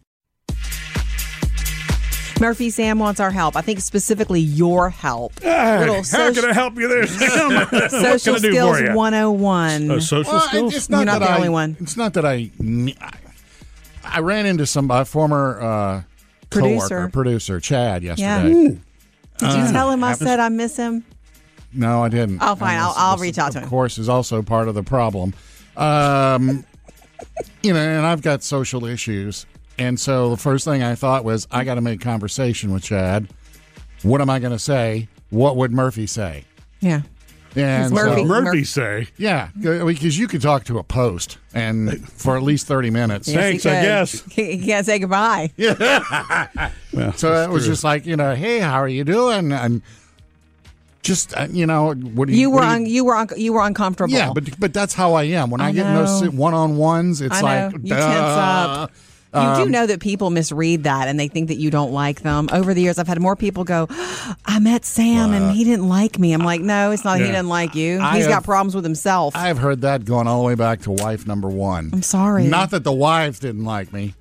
[2.42, 3.54] Murphy, Sam wants our help.
[3.56, 5.40] I think specifically your help.
[5.44, 7.52] Little How social, can I help you there, Sam?
[7.70, 8.94] what social Skills for you?
[8.96, 9.90] 101.
[9.92, 10.74] Uh, social Well, skills.
[10.74, 11.76] it's not You're not that the I, only one.
[11.78, 12.50] It's not that I.
[13.00, 13.12] I,
[14.04, 16.02] I ran into some uh, former uh,
[16.50, 16.88] Producer.
[16.88, 18.16] coworker, producer Chad yeah.
[18.16, 18.80] yesterday.
[19.38, 21.04] Did you tell him I said I miss him?
[21.72, 22.38] No, I didn't.
[22.42, 22.74] Oh, fine.
[22.74, 23.64] And I'll- this- I'll this, reach out to him.
[23.64, 25.32] Of course, is also part of the problem.
[25.76, 26.64] Um,
[27.62, 29.46] you know, and I've got social issues,
[29.78, 33.28] and so the first thing I thought was I got to make conversation with Chad.
[34.02, 35.08] What am I going to say?
[35.30, 36.44] What would Murphy say?
[36.80, 37.02] Yeah.
[37.54, 38.22] And Murphy.
[38.22, 39.06] so- Murphy say.
[39.18, 43.28] yeah, because you could talk to a post and for at least thirty minutes.
[43.28, 44.22] Yes, Thanks, I guess.
[44.30, 45.50] He he can't say goodbye.
[46.92, 47.72] Well, So it was true.
[47.72, 49.52] just like you know, hey, how are you doing?
[49.52, 49.82] And
[51.02, 52.40] just uh, you know, what do you?
[52.40, 54.12] You were what do un- you were un- you were uncomfortable.
[54.14, 55.50] Yeah, but but that's how I am.
[55.50, 57.66] When I, I get in those one on ones, it's I know.
[57.66, 57.96] like You duh.
[57.96, 58.92] tense up.
[59.34, 62.20] You Um, do know that people misread that and they think that you don't like
[62.20, 62.48] them.
[62.52, 63.88] Over the years, I've had more people go,
[64.44, 66.32] I met Sam and he didn't like me.
[66.34, 67.98] I'm like, no, it's not he didn't like you.
[67.98, 69.34] I He's got problems with himself.
[69.34, 71.90] I've heard that going all the way back to wife number one.
[71.94, 72.46] I'm sorry.
[72.46, 74.14] Not that the wives didn't like me,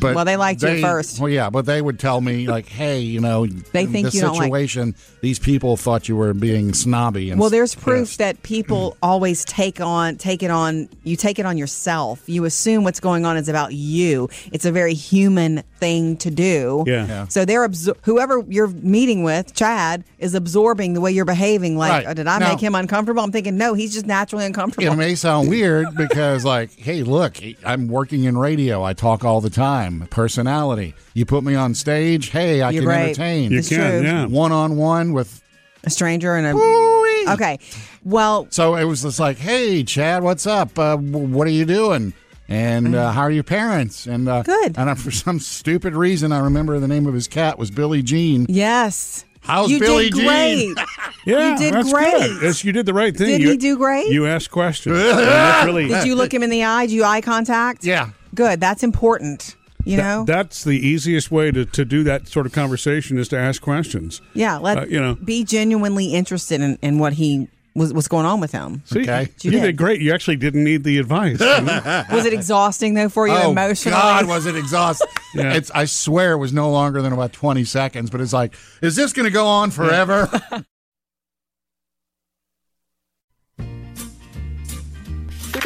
[0.00, 1.20] but Well, they liked you first.
[1.20, 4.14] Well, yeah, but they would tell me like, "Hey, you know, They in think this
[4.14, 8.16] you don't like- situation, these people thought you were being snobby." And well, there's proof
[8.18, 12.22] that people always take on take it on you take it on yourself.
[12.26, 14.28] You assume what's going on is about you.
[14.52, 16.84] It's a very human thing to do.
[16.86, 17.06] Yeah.
[17.06, 17.26] Yeah.
[17.28, 21.76] So they're absor- whoever you're meeting with, Chad, is absorbing the way you're behaving.
[21.76, 22.06] Like, Right.
[22.08, 23.22] "Oh, did I Now- make him uncomfortable?
[23.22, 24.90] I'm thinking, no, he's just naturally uncomfortable.
[24.92, 28.82] It may sound weird because, like, hey, look, I'm working in radio.
[28.82, 30.06] I talk all the time.
[30.10, 30.94] Personality.
[31.12, 33.02] You put me on stage, hey, I You're can right.
[33.08, 33.52] entertain.
[33.52, 34.02] You It's can, true.
[34.02, 34.24] yeah.
[34.26, 35.40] One on one with.
[35.86, 37.26] a stranger and a Woo-wee.
[37.34, 37.58] okay.
[38.04, 40.78] Well, So it was just like, hey, Chad, what's up?
[40.78, 42.14] Uh, what are you doing?
[42.48, 44.06] And uh, how are your parents?
[44.06, 44.44] And uh, Mm.
[44.46, 44.78] Good.
[44.78, 48.02] And uh, for some stupid reason, I remember the name of his cat was Billy
[48.02, 48.46] Jean.
[48.48, 49.24] yes.
[49.40, 50.74] How's you Billie did Jean?
[50.74, 50.86] great.
[51.26, 52.12] Yeah, You did that's great.
[52.12, 52.42] Good.
[52.42, 53.26] Yes, you did the right thing.
[53.26, 54.06] Didn't you, he do great?
[54.08, 54.96] You asked questions.
[55.64, 56.86] Really, Did you look him in the eye?
[56.86, 57.84] Do you eye contact?
[57.84, 58.10] Yeah.
[58.34, 58.58] Good.
[58.60, 59.56] That's important.
[59.84, 60.24] You know.
[60.26, 64.22] That's the easiest way to, to do that sort of conversation is to ask questions.
[64.32, 64.56] yeah.
[64.56, 65.14] Let uh, you know.
[65.16, 68.82] be genuinely interested in, in what he was what's going on with him.
[68.86, 69.28] See, Okay.
[69.42, 69.62] you, You did.
[69.66, 69.76] did.
[69.76, 70.00] great.
[70.00, 71.40] You actually didn't need the advice.
[72.12, 73.96] Was it exhausting though for you oh emotionally?
[73.98, 75.08] God, was it exhausting?
[75.34, 75.54] Yeah.
[75.54, 78.08] It's I swear it was no longer than about twenty seconds.
[78.08, 80.28] But it's like, is this going to go on forever?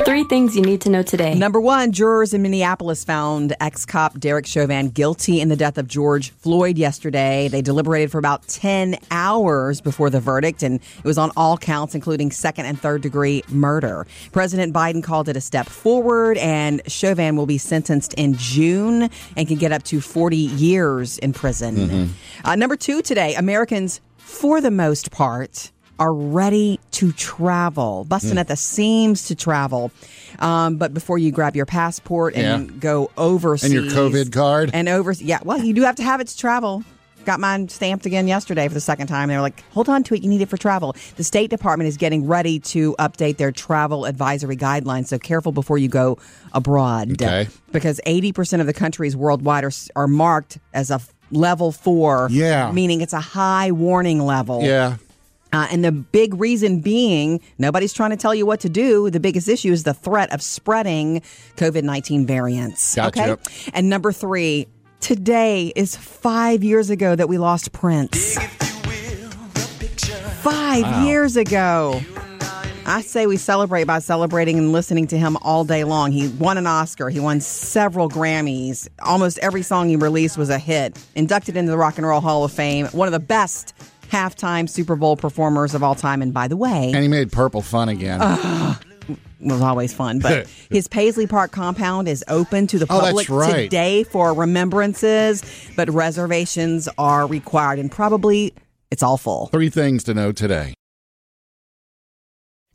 [0.05, 1.35] Three things you need to know today.
[1.35, 5.89] Number one, jurors in Minneapolis found ex cop Derek Chauvin guilty in the death of
[5.89, 7.49] George Floyd yesterday.
[7.49, 11.95] They deliberated for about 10 hours before the verdict, and it was on all counts,
[11.95, 14.07] including second and third degree murder.
[14.31, 19.49] President Biden called it a step forward, and Chauvin will be sentenced in June and
[19.49, 22.15] can get up to 40 years in prison.
[22.45, 28.49] Uh, number two today, Americans, for the most part, are ready to travel, busting at
[28.49, 29.91] the seams to travel.
[30.39, 32.75] Um, but before you grab your passport and Yeah.
[32.79, 34.71] go overseas, And your COVID card.
[34.73, 36.85] and over, yeah, well, you do have to have it to travel.
[37.25, 39.29] Got mine stamped again yesterday for the second time.
[39.29, 40.23] They were like, hold on to it.
[40.23, 40.97] You need it for travel.
[41.17, 45.09] The State Department is getting ready to update their travel advisory guidelines.
[45.09, 46.17] So careful before you go
[46.53, 47.13] abroad.
[47.13, 47.49] Okay.
[47.73, 52.29] Because 80% of the countries worldwide are, are marked as a level four.
[52.31, 52.71] Yeah.
[52.73, 54.63] Meaning it's a high warning level.
[54.63, 54.97] yeah.
[55.53, 59.11] Uh, and the big reason being, nobody's trying to tell you what to do.
[59.11, 61.23] The biggest issue is the threat of spreading
[61.57, 62.95] COVID 19 variants.
[62.95, 63.33] Gotcha.
[63.33, 63.71] Okay.
[63.73, 64.69] And number three,
[65.01, 68.39] today is five years ago that we lost Prince.
[70.43, 72.01] Five years ago.
[72.87, 76.11] I say we celebrate by celebrating and listening to him all day long.
[76.11, 77.11] He won an Oscar.
[77.11, 78.89] He won several Grammys.
[79.03, 80.99] Almost every song he released was a hit.
[81.15, 82.87] Inducted into the Rock and Roll Hall of Fame.
[82.87, 83.75] One of the best
[84.11, 86.23] halftime Super Bowl performers of all time.
[86.23, 88.21] And by the way, And he made purple fun again.
[89.41, 90.19] was always fun.
[90.19, 93.65] But his Paisley Park compound is open to the Oh, public right.
[93.65, 95.43] today for remembrances,
[95.77, 98.55] but reservations are required, and probably
[98.91, 99.47] it's all full.
[99.49, 100.75] Three things to know today.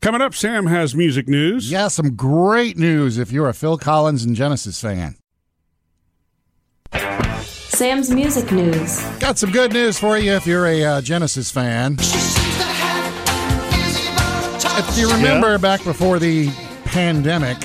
[0.02, 1.72] Coming up, Sam has music news.
[1.72, 5.16] Yeah, some great news if you're a Phil Collins and Genesis fan.
[7.84, 9.04] Sam's music news.
[9.20, 11.98] Got some good news for you if you're a uh, Genesis fan.
[14.80, 16.48] If you remember back before the
[16.86, 17.58] pandemic,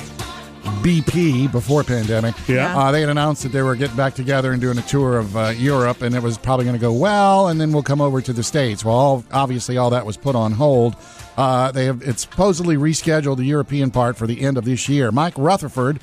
[0.82, 2.76] BP, before pandemic, Yeah.
[2.76, 5.36] uh, they had announced that they were getting back together and doing a tour of
[5.36, 8.20] uh, Europe, and it was probably going to go well, and then we'll come over
[8.20, 8.84] to the States.
[8.84, 10.96] Well, all, obviously, all that was put on hold.
[11.36, 15.12] Uh, they have it's supposedly rescheduled the European part for the end of this year.
[15.12, 16.00] Mike Rutherford,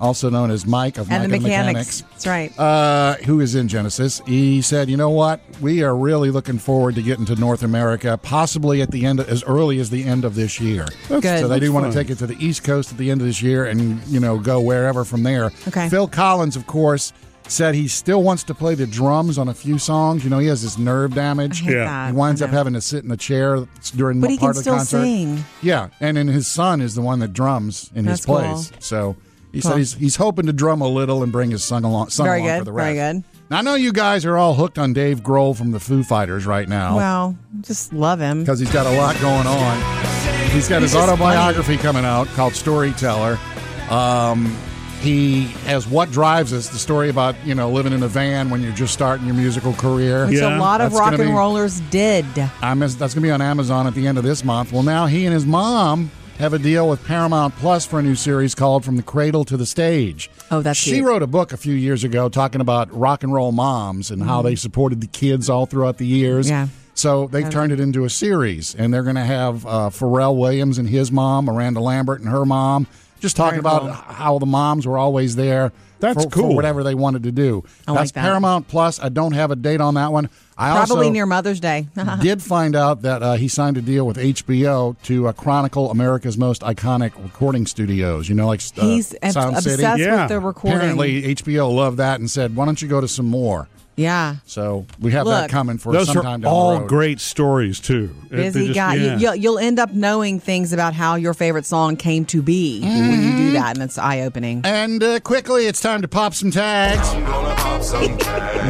[0.00, 2.02] also known as Mike of And Mike the and mechanics.
[2.10, 2.58] That's right.
[2.58, 5.40] uh, who is in Genesis, he said, "You know what?
[5.60, 9.28] We are really looking forward to getting to North America, possibly at the end, of,
[9.28, 10.86] as early as the end of this year.
[11.08, 11.22] Good.
[11.22, 13.20] So they do That's want to take it to the East Coast at the end
[13.20, 15.50] of this year, and you know, go wherever from there.
[15.68, 15.88] Okay.
[15.88, 17.12] Phil Collins, of course."
[17.46, 20.24] Said he still wants to play the drums on a few songs.
[20.24, 21.60] You know, he has this nerve damage.
[21.60, 21.84] I hate Yeah.
[21.84, 22.06] that.
[22.06, 24.56] He winds up having to sit in a chair during But he part can of
[24.56, 25.02] the still concert.
[25.02, 25.44] sing.
[25.60, 28.36] Yeah, and then his son is the one that drums in That's his cool.
[28.36, 28.72] place.
[28.78, 29.16] So
[29.54, 29.70] he Cool.
[29.70, 32.10] said he's he's hoping to drum a little and bring his son along.
[32.10, 32.84] Son Very along good, For the rest.
[32.84, 33.24] very good.
[33.50, 36.46] Now, I know you guys are all hooked on Dave Grohl from the Foo Fighters
[36.46, 38.40] right now Well, just love him.
[38.40, 40.50] because he's got a lot going on.
[40.50, 43.38] He's got his just autobiography coming out called Storyteller.
[43.90, 44.56] Um,
[45.00, 48.62] he has What Drives Us, the story about you know living in a van when
[48.62, 50.26] you're just starting your musical career.
[50.26, 52.24] Which Yeah, a lot of that's rock and be- rollers did.
[52.62, 54.72] I'm, that's going to be on Amazon at the end of this month.
[54.72, 58.14] Well, now he and his mom have a deal with Paramount Plus for a new
[58.16, 60.30] series called From the Cradle to the Stage.
[60.50, 61.06] Oh, that's She cute.
[61.06, 64.42] wrote a book a few years ago talking about rock and roll moms and how
[64.42, 66.48] they supported the kids all throughout the years.
[66.48, 66.68] Yeah.
[66.96, 70.78] So they've turned it into a series, and they're going to have uh, Pharrell Williams
[70.78, 72.86] and his mom, Miranda Lambert and her mom,
[73.24, 74.14] just talking Very about cool.
[74.14, 75.72] how the moms were always there.
[75.98, 76.54] That's for, for cool.
[76.54, 77.64] whatever they wanted to do.
[77.88, 78.20] I like That's that.
[78.20, 79.00] Paramount Plus.
[79.00, 80.28] I don't have a date on that one.
[80.58, 81.88] I Probably also near Mother's Day.
[82.20, 86.36] did find out that uh, he signed a deal with HBO to uh, chronicle America's
[86.36, 88.28] most iconic recording studios.
[88.28, 90.02] You know, like uh, He's Sound obsessed City.
[90.02, 90.22] Yeah.
[90.22, 90.76] with the recording.
[90.78, 94.36] Apparently, HBO loved that and said, "Why don't you go to some more?" Yeah.
[94.46, 96.88] So we have that coming for Those some are time down all the road.
[96.88, 98.08] great stories too.
[98.30, 98.94] Busy just- guy.
[98.94, 99.14] yeah.
[99.14, 102.80] You, you'll, you'll end up knowing things about how your favorite song came to be
[102.80, 103.36] when you Mm-hmm.
[103.38, 104.62] do that, and it's eye opening.
[104.64, 107.08] And uh, quickly, it's time to pop some tags.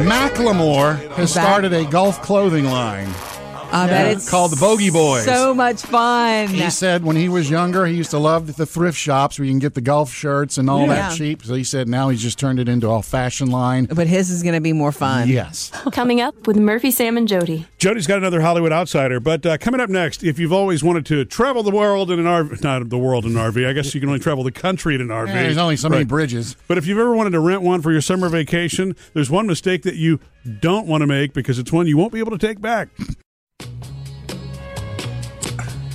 [0.05, 3.07] Macklemore has started a golf clothing line.
[3.75, 5.25] I bet it's called the Bogey Boys.
[5.25, 6.47] So much fun.
[6.47, 9.51] He said when he was younger, he used to love the thrift shops where you
[9.51, 11.09] can get the golf shirts and all Yeah.
[11.09, 11.43] that cheap.
[11.43, 13.85] So he said now he's just turned it into a fashion line.
[13.93, 15.27] but his is going to be more fun.
[15.27, 15.71] Yes.
[15.91, 17.65] Coming up with Murphy, Sam, and Jody.
[17.77, 21.25] Jody's got another Hollywood outsider, but uh, coming up next, if you've always wanted to
[21.25, 23.99] travel the world in an RV, not the world in an RV, I guess you
[23.99, 25.27] can only travel the country in an RV.
[25.27, 26.07] Yeah, there's only so many Right.
[26.07, 26.55] bridges.
[26.67, 29.83] But if you've ever wanted to rent one for your summer vacation, there's one mistake
[29.83, 30.19] that you
[30.61, 32.89] don't want to make because it's one you won't be able to take back.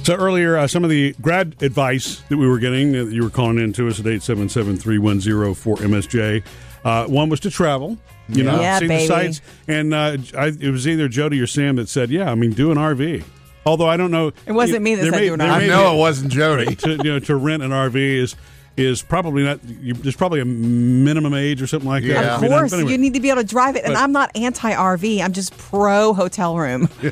[0.02, 3.22] So earlier, uh, some of the grad advice that we were getting, uh, that you
[3.22, 6.42] were calling in to us at 877-310-4MSJ.
[6.84, 9.02] Uh, one was to travel, you know, Yeah, see baby.
[9.02, 9.42] the sights.
[9.68, 12.70] And uh, I, it was either Jody or Sam that said, yeah, I mean, do
[12.72, 13.22] an RV.
[13.66, 14.32] Although I don't know.
[14.46, 15.58] It wasn't me that said may- do an RV.
[15.58, 16.74] may I know it wasn't Jody.
[16.80, 18.34] to you know to rent an RV is
[18.78, 19.60] is probably not.
[19.68, 22.08] You, there's probably a minimum age or something like that.
[22.08, 22.32] Yeah.
[22.32, 22.92] I Of mean, course, but anyway.
[22.92, 23.84] you need to be able to drive it.
[23.84, 25.20] And I'm not anti RV.
[25.22, 26.88] I'm just pro hotel room.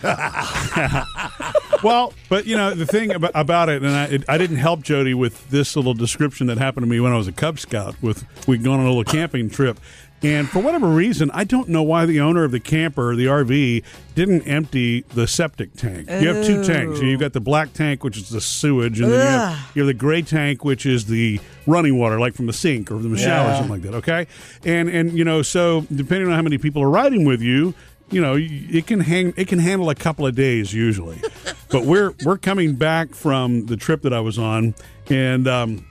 [1.83, 4.83] well, but you know the thing about, about it, and I, it, I didn't help
[4.83, 7.95] Jody with this little description that happened to me when I was a Cub Scout.
[8.03, 9.79] With we'd gone on a little camping trip,
[10.23, 13.85] and for whatever reason, I don't know why the owner of the camper, the RV,
[14.17, 16.09] didn't empty the septic tank.
[16.11, 17.01] You have two tanks.
[17.01, 19.87] You've got the black tank, which is the sewage, and then you have, you have
[19.87, 23.19] the gray tank, which is the running water, like from the sink or from the
[23.19, 23.95] shower, or something like that.
[23.95, 24.27] Okay,
[24.65, 27.75] and and you know, so depending on how many people are riding with you.
[28.11, 29.35] You know, it can hang.
[29.37, 31.21] It can handle a couple of days usually,
[31.71, 34.75] but we're we're coming back from the trip that I was on,
[35.11, 35.87] and um,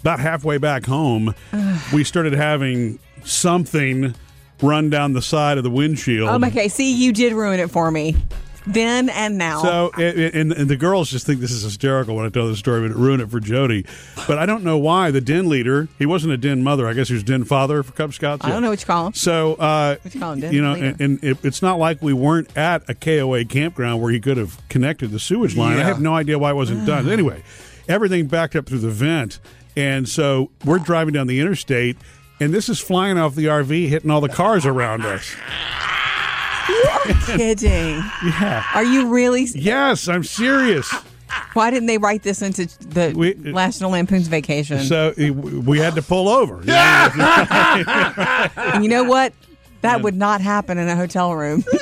[0.00, 1.34] about halfway back home,
[1.92, 4.14] we started having something
[4.62, 6.28] run down the side of the windshield.
[6.28, 8.16] Um, okay, see, you did ruin it for me.
[8.68, 9.62] Then and now.
[9.62, 12.58] So, and, and, and the girls just think this is hysterical when I tell this
[12.58, 13.86] story, but it ruined it for Jody.
[14.26, 17.08] But I don't know why the den leader, he wasn't a den mother, I guess
[17.08, 18.44] he was den father for Cub Scouts.
[18.44, 19.14] I don't know what you call them.
[19.14, 20.86] So, uh, What you call him, den you know, leader?
[20.86, 24.36] and, and it, it's not like we weren't at a KOA campground where he could
[24.36, 25.78] have connected the sewage line.
[25.78, 27.08] I have no idea why it wasn't done.
[27.18, 27.42] Anyway,
[27.88, 29.40] everything backed up through the vent.
[29.76, 31.96] And so we're driving down the interstate,
[32.40, 35.34] and this is flying off the RV, hitting all the cars around us.
[36.78, 37.96] You are kidding.
[38.24, 38.64] Yeah.
[38.74, 39.44] Are you really?
[39.54, 40.92] Yes, I'm serious.
[41.54, 44.80] Why didn't they write this into the We- National Lampoon's Vacation?
[44.80, 46.62] So uh, we had to pull over.
[48.66, 49.32] and you know what?
[49.82, 51.64] That would not happen in a hotel room.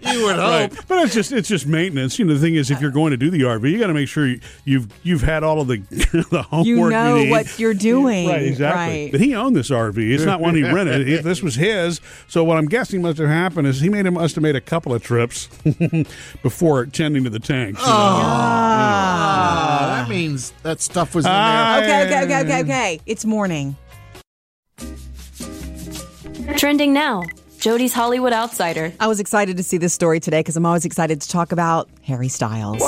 [0.00, 0.72] You would Right.
[0.88, 2.18] But it's just it's just maintenance.
[2.18, 3.94] You know, the thing is, if you're going to do the RV, you got to
[3.94, 5.76] make sure you, you've you've had all of the
[6.30, 6.66] the homework.
[6.66, 7.30] You know need.
[7.30, 8.28] what you're doing.
[8.28, 9.04] Right, exactly.
[9.04, 9.12] Right.
[9.12, 9.96] But he owned this RV.
[10.12, 11.06] It's not one he rented.
[11.06, 12.00] He- this was his.
[12.26, 14.60] So what I'm guessing must have happened is he made him must have made a
[14.60, 15.46] couple of trips
[16.42, 17.80] before tending to the tanks.
[17.80, 17.92] you know?
[17.92, 21.78] Ah, that means that stuff was in Ah.
[21.80, 22.06] there.
[22.06, 23.00] Okay, okay, okay, okay, okay.
[23.06, 23.76] It's morning.
[26.56, 27.22] Trending now.
[27.58, 28.92] Jody's Hollywood Outsider.
[29.00, 31.88] I was excited to see this story today because I'm always excited to talk about
[32.04, 32.78] Harry Styles.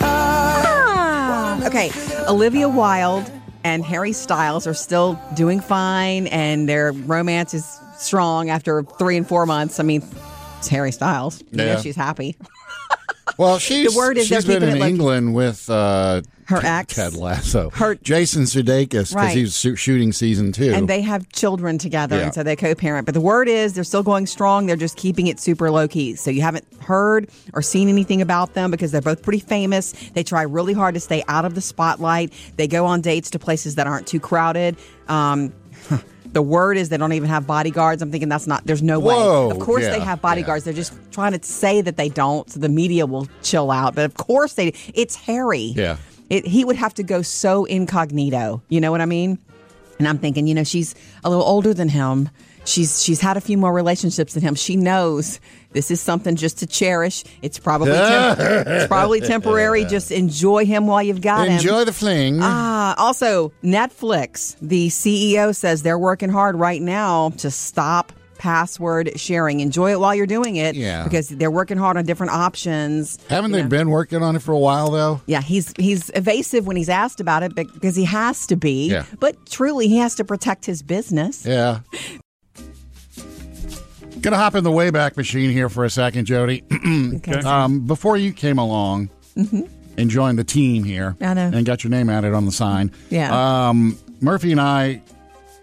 [0.00, 1.90] Ah, okay,
[2.28, 3.30] Olivia Wilde
[3.64, 9.26] and Harry Styles are still doing fine, and their romance is strong after three and
[9.26, 9.78] four months.
[9.80, 10.02] I mean,
[10.58, 11.40] it's Harry Styles.
[11.50, 11.80] You know Yeah.
[11.80, 12.36] she's happy.
[13.38, 16.60] Well, she's The word is she's they're been in it like- England with uh, Her
[16.62, 16.94] ex.
[16.94, 19.36] Ted Lasso, Her- Jason Sudeikis because Right.
[19.36, 20.72] he was su- shooting season two.
[20.74, 22.22] and they have children together, Yeah.
[22.24, 23.06] and so they co-parent.
[23.06, 24.66] But the word is they're still going strong.
[24.66, 26.16] They're just keeping it super low key.
[26.16, 29.94] So you haven't heard or seen anything about them because they're both pretty famous.
[30.12, 32.32] They try really hard to stay out of the spotlight.
[32.56, 34.76] They go on dates to places that aren't too crowded.
[35.08, 35.52] Um,
[36.32, 38.02] the word is they don't even have bodyguards.
[38.02, 38.66] I'm thinking that's not.
[38.66, 39.54] There's no Whoa, way.
[39.56, 40.64] Of course they have bodyguards.
[40.64, 43.94] They're just trying to say that they don't, so the media will chill out.
[43.94, 44.74] But of course they.
[44.94, 45.72] It's Harry.
[45.76, 45.96] Yeah.
[46.34, 48.60] It, he would have to go so incognito.
[48.68, 49.38] You know what I mean?
[49.98, 52.28] And I'm thinking, you know, she's a little older than him.
[52.64, 54.54] she's she's had a few more relationships than him.
[54.56, 55.38] She knows
[55.72, 57.22] this is something just to cherish.
[57.42, 59.84] It's probably temp- it's probably temporary.
[59.84, 61.54] Just enjoy him while you've got him.
[61.54, 62.42] Enjoy the fling.
[62.42, 69.60] Uh, also, Netflix, the CEO says they're working hard right now to stop password sharing.
[69.60, 70.74] Enjoy it while you're doing it.
[70.74, 71.04] Yeah.
[71.04, 73.18] Because they're working hard on different options.
[73.28, 73.68] Haven't they know.
[73.68, 75.20] been working on it for a while though?
[75.26, 78.90] Yeah, he's he's evasive when he's asked about it because he has to be.
[78.90, 79.04] Yeah.
[79.20, 81.44] But truly, he has to protect his business.
[81.46, 81.80] Yeah.
[84.20, 86.62] Gonna hop in the Wayback Machine here for a second, Jody.
[87.16, 87.40] Okay.
[87.40, 91.24] um, before you came along and joined the team here, Mm-hmm.
[91.24, 91.50] I know.
[91.56, 92.90] and got your name added on the sign.
[93.10, 93.68] Yeah.
[93.68, 95.02] Um, Murphy and I,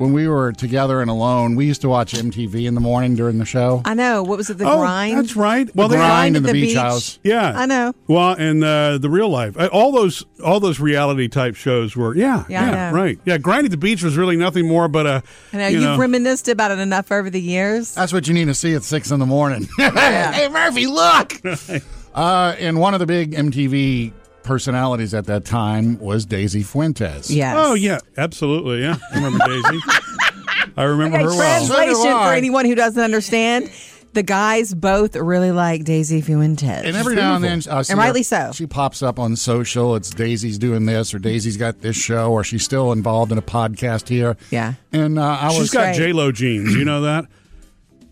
[0.02, 3.38] when we were together and alone, we used to watch MTV in the morning during
[3.38, 3.84] the show.
[3.86, 4.24] I know.
[4.24, 4.58] What was it?
[4.58, 5.16] The oh, grind.
[5.16, 5.74] that's right.
[5.76, 6.78] Well, the they grind at and the, the beach, beach.
[6.78, 7.20] house.
[7.24, 7.94] Yeah, I know.
[8.08, 12.16] Well, and uh, the real life, Uh, all those all those reality type shows were
[12.16, 12.98] yeah, Yeah, I know.
[12.98, 13.38] right, yeah.
[13.38, 15.24] Grind at the beach was really nothing more but a.
[15.54, 17.94] I know you you've know, reminisced about it enough over the years.
[17.94, 19.70] That's what you need to see at six in the morning.
[19.78, 21.34] hey, Murphy, look!
[22.16, 27.30] uh, and one of the big MTV personalities at that time was Daisy Fuentes.
[27.32, 27.56] Yes.
[27.58, 28.82] Oh yeah, absolutely.
[28.82, 29.80] Yeah, I remember Daisy.
[30.78, 31.38] I remember Okay, her well.
[31.66, 33.72] translation So for anyone who doesn't understand.
[34.14, 36.68] The guys both really like Daisy Fuentes.
[36.68, 38.52] And every now and then, uh, see And rightly her- so.
[38.54, 39.96] She pops up on social.
[39.96, 43.42] It's Daisy's doing this, or Daisy's got this show, or she's still involved in a
[43.42, 44.36] podcast here.
[44.50, 44.74] Yeah.
[44.92, 45.56] And uh, I was.
[45.60, 46.76] She's got J Lo genes.
[46.76, 47.24] You know that.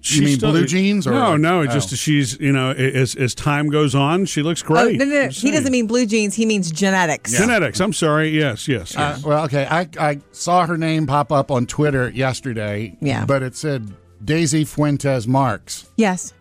[0.04, 1.36] You mean still- blue jeans or- no?
[1.38, 1.66] No, oh.
[1.68, 4.98] just she's you know as as time goes on, she looks Oh, great.
[4.98, 5.28] no, no, no.
[5.30, 6.36] He doesn't mean blue jeans.
[6.36, 7.38] He means genetics.
[7.38, 7.80] genetics.
[7.82, 8.30] I'm sorry.
[8.30, 8.96] Yes, yes.
[8.96, 9.66] Uh, well, okay.
[9.70, 12.96] I, I saw her name pop up on Twitter yesterday.
[13.02, 13.26] Yeah.
[13.26, 13.92] But it said
[14.24, 15.90] Daisy Fuentes Marx.
[15.98, 16.34] Yes.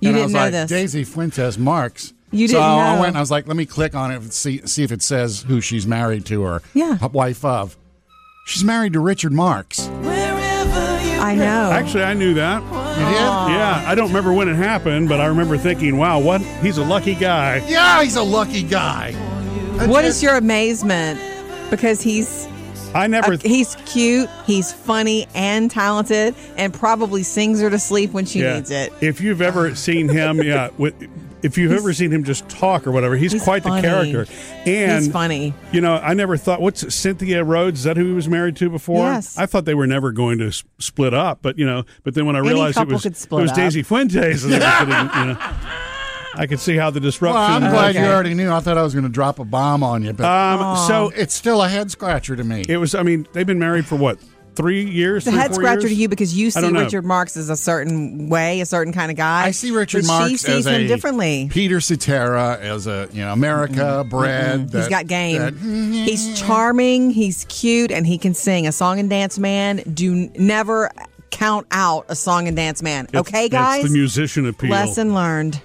[0.00, 0.68] You and didn't was know like, this.
[0.70, 2.12] Daisy Fuentes Marx.
[2.30, 3.00] You didn't I know.
[3.00, 5.02] went and I was like, let me click on it and see see if it
[5.02, 6.96] says who she's married to or Yeah.
[7.08, 7.76] wife of.
[8.46, 9.88] She's married to Richard Marx.
[11.22, 11.70] I know.
[11.72, 12.62] Actually, I knew that.
[12.62, 13.54] You did?
[13.54, 16.40] Yeah, I don't remember when it happened, but I remember thinking, "Wow, what?
[16.40, 19.12] He's a lucky guy." Yeah, he's a lucky guy.
[19.86, 21.20] what is your amazement?
[21.70, 22.46] Because he's
[22.94, 23.34] I never.
[23.34, 28.40] uh, he's cute, he's funny and talented, and probably sings her to sleep when she
[28.40, 28.54] yeah.
[28.54, 28.92] needs it.
[29.00, 30.94] If you've ever seen him, yeah, with,
[31.42, 33.80] if you've ever seen him just talk or whatever, he's, He's quite funny.
[33.82, 34.26] the character.
[34.66, 35.54] And He's funny.
[35.72, 36.60] You know, I never thought.
[36.60, 37.80] What's Cynthia Rhodes?
[37.80, 39.06] Is that who he was married to before?
[39.12, 39.36] Yes.
[39.36, 42.26] I thought they were never going to s- split up, but you know, but then
[42.26, 43.56] when I Any realized it was could it was up.
[43.56, 45.38] Daisy Fuentes, and everything, you know,
[46.34, 47.40] I could see how the disruption.
[47.40, 48.50] Well, I'm glad you already knew.
[48.50, 51.34] I thought I was going to drop a bomb on you, but Um, so it's
[51.34, 52.64] still a head scratcher to me.
[52.68, 52.94] it was.
[52.94, 54.18] I mean, they've been married for what
[54.54, 55.24] three years?
[55.24, 55.92] The three, head scratcher years?
[55.92, 56.70] to you because you see.
[56.72, 59.44] Richard Marx as a certain way, a certain kind of guy.
[59.44, 61.48] I see Richard but Marx She sees as him a differently.
[61.50, 64.70] Peter Cetera as a you know America bred.
[64.72, 65.38] He's got game.
[65.38, 67.10] that- He's charming.
[67.10, 68.66] He's cute, and he can sing.
[68.66, 69.78] A song and dance man.
[69.92, 70.90] Do never
[71.30, 73.06] count out a song and dance man.
[73.06, 73.84] It's- okay, guys.
[73.84, 74.70] It's the musician appeal.
[74.70, 75.60] Lesson learned.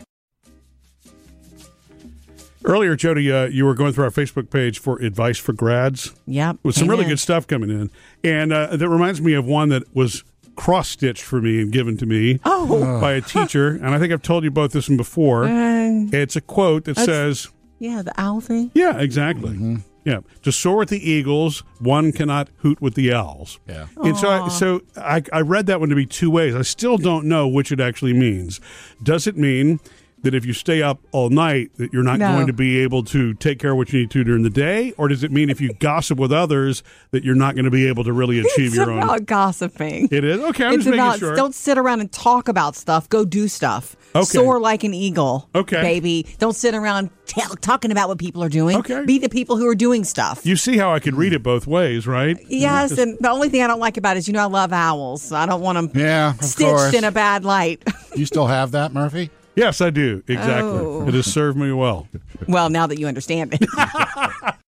[2.67, 6.57] Earlier, Jody, uh, you were going through our Facebook page for advice for grads Yep.
[6.63, 7.09] with some really in.
[7.09, 7.89] good stuff coming in,
[8.23, 10.23] and uh, that reminds me of one that was
[10.57, 12.99] cross stitched for me and given to me Oh.
[13.01, 13.69] by a teacher.
[13.69, 15.45] And I think I've told you both this one before.
[15.45, 17.47] Uh, it's a quote that says,
[17.79, 18.71] yeah, the owl thing.
[18.73, 19.75] "Yeah, exactly." Mm-hmm.
[20.03, 23.59] Yeah, to soar with the eagles, one cannot hoot with the owls.
[23.67, 23.87] Yeah.
[23.97, 26.55] And so, I, so I, I read that one to be two ways.
[26.55, 28.61] I still don't know which it actually means.
[29.03, 29.81] Does it mean
[30.23, 32.33] that if you stay up all night, that you're not No.
[32.33, 34.91] going to be able to take care of what you need to during the day,
[34.97, 37.87] or does it mean if you gossip with others that you're not going to be
[37.87, 39.25] able to really achieve It's your about own?
[39.25, 40.09] gossiping.
[40.11, 40.65] It is okay.
[40.65, 41.35] I'm it's just making about sure.
[41.35, 43.07] don't sit around and talk about stuff.
[43.09, 43.95] Go do stuff.
[44.15, 44.25] Okay.
[44.25, 45.49] Soar like an eagle.
[45.53, 45.81] Okay.
[45.81, 46.25] baby.
[46.39, 48.77] Don't sit around tell, talking about what people are doing.
[48.77, 49.05] Okay.
[49.05, 50.45] Be the people who are doing stuff.
[50.45, 52.37] You see how I could read it both ways, right?
[52.47, 54.73] yes, and the only thing I don't like about it is you know I love
[54.73, 55.31] owls.
[55.31, 56.93] I don't want them Yeah, of stitched course.
[56.93, 57.83] in a bad light.
[58.15, 59.29] You still have that, Murphy?
[59.57, 60.23] Yes, I do.
[60.27, 60.69] Exactly.
[60.69, 61.07] Oh.
[61.07, 62.07] It has served me well.
[62.47, 64.55] well, now that you understand it.